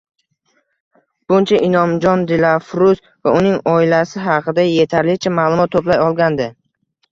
[1.31, 6.53] Bungacha Inomjon Dilafruz va uning oilasi haqida etarlicha ma`lumot to`play olgandi